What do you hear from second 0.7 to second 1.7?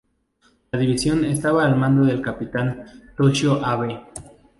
La división estaba